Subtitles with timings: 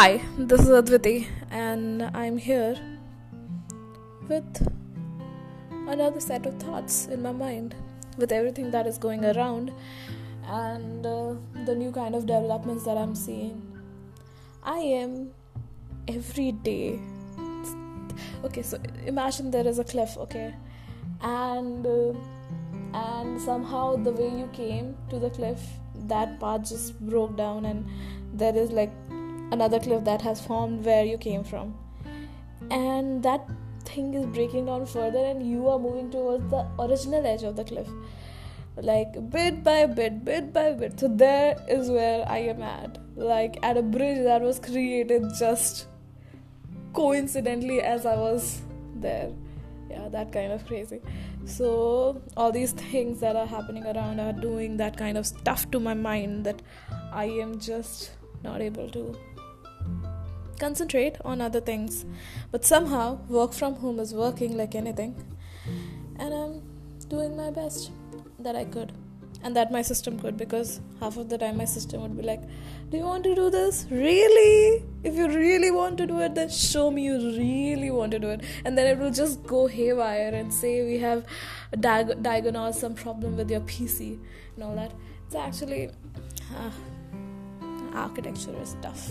[0.00, 2.74] Hi, this is Adviti, and I'm here
[4.28, 4.66] with
[5.88, 7.74] another set of thoughts in my mind
[8.16, 9.70] with everything that is going around
[10.46, 11.34] and uh,
[11.66, 13.60] the new kind of developments that I'm seeing.
[14.62, 15.32] I am
[16.08, 16.98] every day.
[18.42, 20.54] Okay, so imagine there is a cliff, okay,
[21.20, 22.14] and uh,
[22.94, 25.60] and somehow the way you came to the cliff,
[26.06, 27.86] that path just broke down, and
[28.32, 28.92] there is like
[29.50, 31.74] another cliff that has formed where you came from.
[32.70, 33.48] And that
[33.84, 37.64] thing is breaking down further and you are moving towards the original edge of the
[37.64, 37.88] cliff.
[38.76, 41.00] Like bit by bit bit by bit.
[41.00, 42.98] So there is where i am at.
[43.16, 45.86] Like at a bridge that was created just
[46.94, 48.62] coincidentally as i was
[48.94, 49.30] there.
[49.90, 51.00] Yeah that kind of crazy.
[51.44, 55.80] So all these things that are happening around are doing that kind of stuff to
[55.80, 56.62] my mind that
[57.12, 59.16] i am just not able to
[60.60, 62.04] concentrate on other things.
[62.52, 65.14] But somehow, work from home is working like anything,
[66.16, 66.62] and I'm
[67.08, 67.90] doing my best
[68.38, 68.92] that I could,
[69.42, 72.42] and that my system could because half of the time my system would be like,
[72.90, 73.86] Do you want to do this?
[73.90, 74.84] Really?
[75.02, 78.28] If you really want to do it, then show me you really want to do
[78.30, 78.42] it.
[78.64, 81.24] And then it will just go haywire and say we have
[81.72, 84.18] diag- diagnosed some problem with your PC
[84.56, 84.92] and all that.
[85.26, 85.90] It's actually
[86.56, 86.70] uh,
[87.94, 89.10] architecture is tough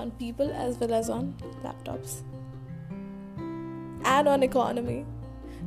[0.00, 1.32] on people as well as on
[1.64, 2.20] laptops.
[4.04, 5.04] And on economy.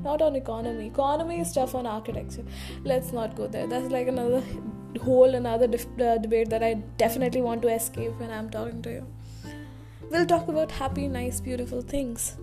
[0.03, 0.87] Not on economy.
[0.87, 2.45] Economy is tough on architecture.
[2.83, 3.67] Let's not go there.
[3.67, 4.43] That's like another
[5.01, 8.91] whole another dif- uh, debate that i definitely want to escape when i'm talking to
[8.91, 9.07] you.
[10.09, 12.35] We'll talk about happy nice beautiful things.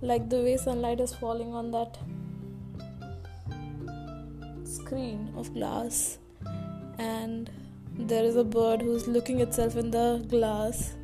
[0.00, 1.98] Like the way sunlight is falling on that
[4.64, 6.18] screen of glass
[6.98, 7.50] and
[7.98, 10.94] there is a bird who's looking itself in the glass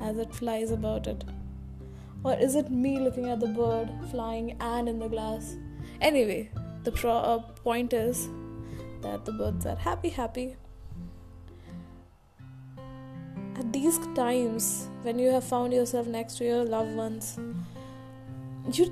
[0.00, 1.22] as it flies about it.
[2.24, 5.56] Or is it me looking at the bird flying and in the glass?
[6.00, 6.50] Anyway,
[6.84, 8.28] the pro- uh, point is
[9.02, 10.56] that the birds are happy, happy.
[13.56, 17.38] At these times, when you have found yourself next to your loved ones,
[18.72, 18.90] you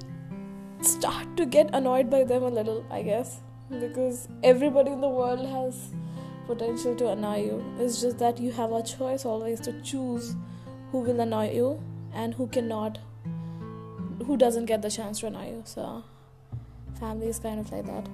[0.82, 3.40] start to get annoyed by them a little, I guess,
[3.70, 5.92] because everybody in the world has
[6.48, 7.64] potential to annoy you.
[7.78, 10.34] It's just that you have a choice always to choose
[10.90, 11.80] who will annoy you
[12.14, 12.98] and who cannot,
[14.26, 15.62] who doesn't get the chance to annoy you.
[15.66, 16.04] So,
[16.98, 18.08] family is kind of like that.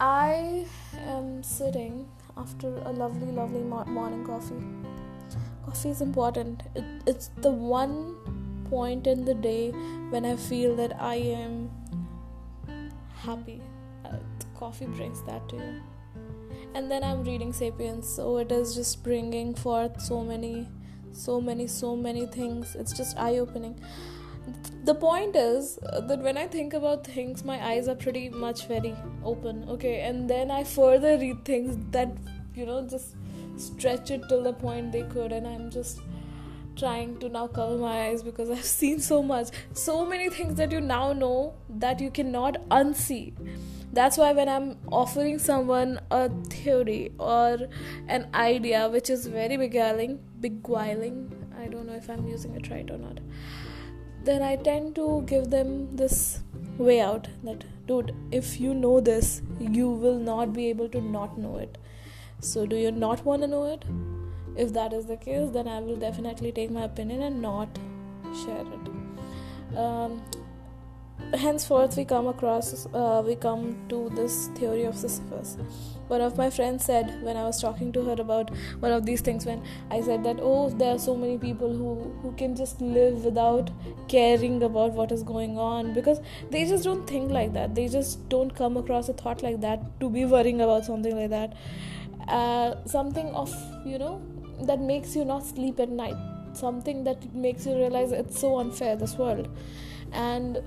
[0.00, 0.66] I
[1.14, 4.62] am sitting after a lovely, lovely morning coffee.
[5.66, 6.62] Coffee is important.
[6.76, 8.14] It, it's the one
[8.70, 9.70] point in the day
[10.10, 11.70] when I feel that I am
[13.16, 13.60] happy.
[14.04, 14.18] Uh,
[14.54, 15.82] coffee brings that to you
[16.74, 20.66] and then i'm reading sapiens so it is just bringing forth so many
[21.14, 22.74] so many so many things.
[22.74, 23.80] It's just eye opening
[24.84, 28.94] the point is that when i think about things my eyes are pretty much very
[29.24, 30.00] open okay?
[30.02, 32.14] And then i further read things that
[32.54, 33.16] you know just
[33.56, 36.00] stretch it till the point they could and i'm just
[36.76, 39.48] trying to now cover my eyes because i've seen so much.
[39.72, 43.32] So many things that you now know that you cannot unsee
[43.94, 47.58] that's why when i'm offering someone a theory or
[48.08, 51.18] an idea which is very beguiling beguiling
[51.58, 53.20] i don't know if i'm using it right or not
[54.24, 56.40] then i tend to give them this
[56.78, 61.38] way out that dude if you know this you will not be able to not
[61.38, 61.78] know it.
[62.40, 63.84] So do you not want to know it?
[64.56, 67.78] If that is the case then i will definitely take my opinion and not
[68.44, 69.76] share it.
[69.76, 70.22] Um,
[71.32, 75.56] henceforth we come across uh, we come to this theory of sisyphus.
[76.08, 79.22] One of my friends said when i was talking to her about one of these
[79.22, 82.80] things when i said that oh there are so many people who who can just
[82.80, 83.70] live without
[84.08, 86.20] caring about what is going on because
[86.50, 87.74] they just don't think like that.
[87.74, 91.30] They just don't come across a thought like that to be worrying about something like
[91.30, 91.56] that.
[92.28, 93.52] Uh, something of
[93.84, 94.22] you know
[94.62, 96.16] that makes you not sleep at night.
[96.52, 99.48] Something that makes you realize it's so unfair this world.
[100.12, 100.62] And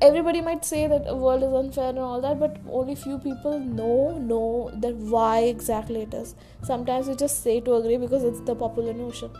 [0.00, 3.58] everybody might say that the world is unfair and all that but only few people
[3.58, 6.34] know know that why exactly it is.
[6.62, 9.30] Sometimes we just say to agree because it's the popular notion.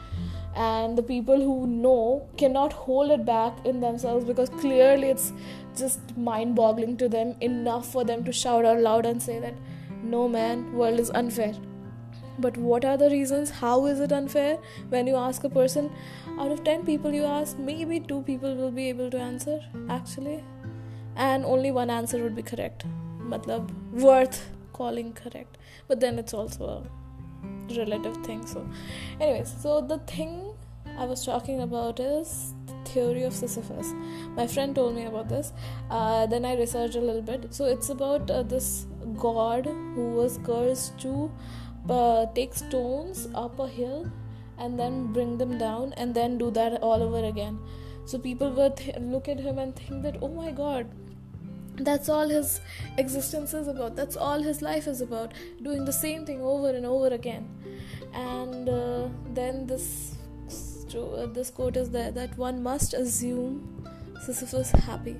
[0.56, 5.32] And the people who know cannot hold it back in themselves because clearly it's
[5.76, 9.54] just mind boggling to them enough for them to shout out loud and say that
[10.02, 11.54] no man world is unfair
[12.38, 14.58] but what are the reasons how is it unfair
[14.88, 15.90] when you ask a person
[16.38, 19.58] out of 10 people you ask maybe two people will be able to answer
[19.88, 20.42] actually
[21.16, 22.86] and only one answer would be correct
[23.34, 23.74] matlab
[24.06, 24.40] worth
[24.72, 25.58] calling correct
[25.88, 26.98] but then it's also a
[27.76, 28.46] relative thing.
[28.46, 28.66] So,
[29.20, 30.52] anyways, so the thing
[30.96, 33.92] I was talking about is the theory of Sisyphus.
[34.36, 35.52] My friend told me about this.
[35.90, 37.54] Uh, then I researched a little bit.
[37.54, 38.86] So it's about uh, this
[39.16, 41.30] god who was cursed to
[41.88, 44.10] uh, take stones up a hill
[44.58, 47.58] and then bring them down and then do that all over again.
[48.04, 50.90] So people would th- look at him and think that, oh my god,
[51.76, 52.60] that's all his
[52.96, 53.94] existence is about.
[53.96, 57.48] That's all his life is about doing the same thing over and over again.
[58.12, 60.16] And uh, then this
[60.94, 63.84] uh, this quote is there that one must assume
[64.24, 65.16] sisyphus happy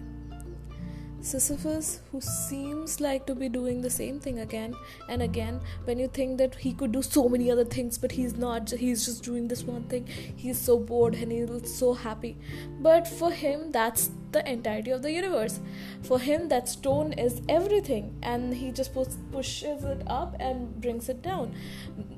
[1.21, 4.75] Sisyphus, who seems like to be doing the same thing again
[5.09, 8.37] and again, when you think that he could do so many other things, but he's
[8.37, 12.37] not, he's just doing this one thing, he's so bored and he's so happy.
[12.81, 15.61] But for him, that's the entirety of the universe.
[16.03, 21.09] For him, that stone is everything, and he just push, pushes it up and brings
[21.09, 21.55] it down.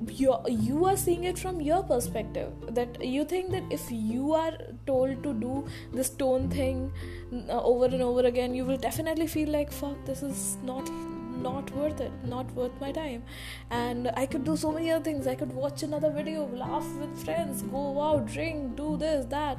[0.09, 2.53] You you are seeing it from your perspective.
[2.81, 6.93] That you think that if you are told to do the stone thing
[7.49, 10.91] uh, over and over again, you will definitely feel like fuck, this is not
[11.43, 13.23] not worth it not worth my time
[13.71, 17.25] and i could do so many other things i could watch another video laugh with
[17.25, 19.59] friends go out drink do this that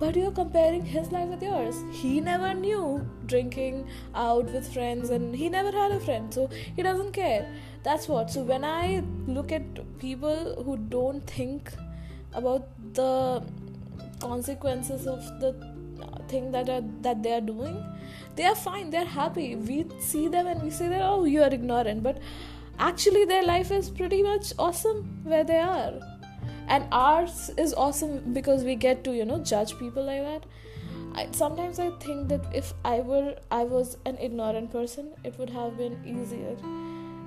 [0.00, 1.76] but you're comparing his life with yours.
[1.92, 6.82] He never knew drinking out with friends and he never had a friend, so he
[6.82, 7.46] doesn't care.
[7.82, 8.30] That's what.
[8.30, 11.70] So when I look at people who don't think
[12.32, 13.42] about the
[14.20, 15.52] consequences of the
[16.28, 17.84] thing that are that they are doing,
[18.36, 19.54] they are fine, they're happy.
[19.54, 22.22] We see them and we say that oh you are ignorant, but
[22.78, 26.09] actually their life is pretty much awesome where they are
[26.74, 30.46] and ours is awesome because we get to you know judge people like that.
[31.20, 35.50] I, sometimes i think that if i were i was an ignorant person it would
[35.50, 36.56] have been easier.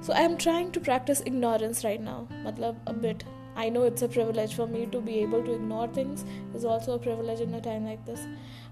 [0.07, 2.27] So i am trying to practice ignorance right now.
[2.45, 3.25] Matlab a bit.
[3.63, 6.25] I know it's a privilege for me to be able to ignore things.
[6.55, 8.25] Is also a privilege in a time like this.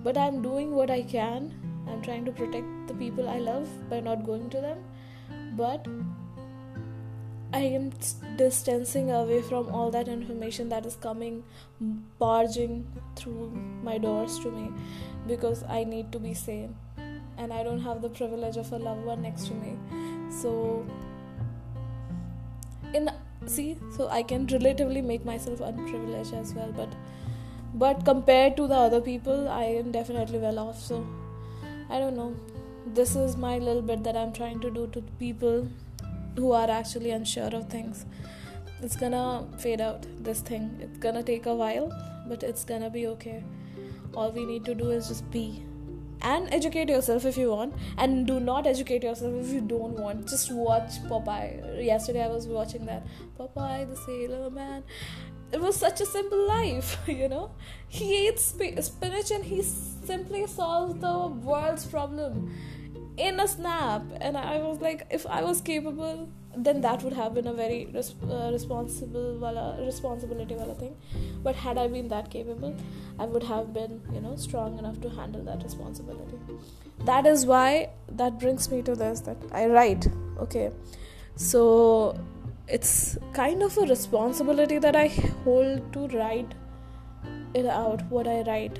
[0.07, 1.51] But i'm doing what i can.
[1.89, 4.83] I'm trying to protect the people i love by not going to them.
[5.63, 5.87] But
[7.53, 7.91] I am
[8.37, 11.43] distancing away from all that information that is coming
[12.17, 13.51] barging through
[13.83, 14.71] my doors to me
[15.27, 16.75] because I need to be sane
[17.37, 19.77] and I don't have the privilege of a loved one next to me.
[20.29, 20.85] So,
[22.93, 23.09] in
[23.45, 26.93] see, so I can relatively make myself unprivileged as well, but
[27.73, 30.79] but compared to the other people, I am definitely well off.
[30.79, 31.05] So,
[31.89, 32.35] I don't know.
[32.85, 35.67] This is my little bit that I'm trying to do to people
[36.35, 38.05] who are actually unsure of things
[38.83, 40.77] it's gonna fade out this thing.
[40.81, 41.91] It's gonna take a while
[42.27, 43.43] but it's gonna be okay.
[44.13, 45.63] All we need to do is just be
[46.23, 50.27] and educate yourself if you want and do not educate yourself if you don't want.
[50.27, 51.85] Just watch popeye.
[51.85, 53.05] Yesterday i was watching that.
[53.39, 54.83] Popeye the sailor man.
[55.51, 57.51] It was such a simple life you know?
[57.87, 62.51] He ate sp- spinach and he simply solved the world's problem
[63.17, 67.33] in a snap and i was like if i was capable then that would have
[67.33, 70.95] been a very res- uh, responsible wala, responsibility wala thing.
[71.43, 72.75] But had i been that capable
[73.19, 76.37] i would have been you know strong enough to handle that responsibility.
[77.05, 80.07] That is why that brings me to this that i write
[80.39, 80.71] okay.
[81.35, 82.19] So
[82.67, 85.07] it's kind of a responsibility that i
[85.45, 86.53] hold to write
[87.53, 88.79] it out what i write.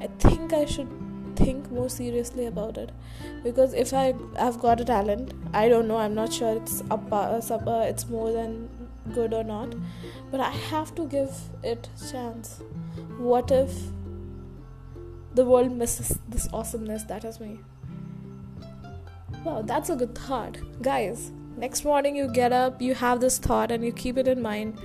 [0.00, 1.03] I think i should
[1.36, 2.92] think more seriously about it.
[3.42, 7.12] Because if i have got a talent i don't know i'm not sure it's up,
[7.12, 8.68] uh, uh, it's more than
[9.12, 9.74] good or not.
[10.30, 11.30] But i have to give
[11.62, 12.62] it a chance.
[13.18, 13.72] What if
[15.34, 17.60] the world misses this awesomeness that is me?
[19.44, 20.58] Wow that's a good thought.
[20.82, 24.42] Guys next morning you get up you have this thought and you keep it in
[24.42, 24.80] mind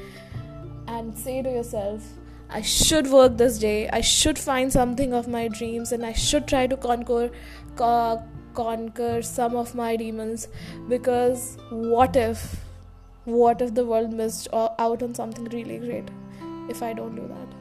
[0.88, 2.04] and say to yourself
[2.50, 3.90] I should work this day.
[3.90, 7.30] I should find something of my dreams and I should try to conquer
[7.76, 10.48] co- conquer some of my demons
[10.88, 12.66] because what if
[13.26, 16.10] what if the world missed out on something really great
[16.70, 17.60] if I don't do that?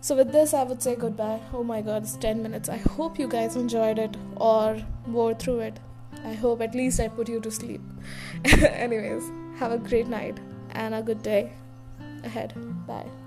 [0.00, 1.40] So, with this, I would say goodbye.
[1.52, 2.68] Oh my god, it's 10 minutes.
[2.68, 5.78] I hope you guys enjoyed it or bore through it.
[6.24, 7.80] I hope at least I put you to sleep.
[8.44, 11.52] Anyways, have a great night and a good day
[12.24, 12.54] ahead.
[12.86, 13.21] Bye.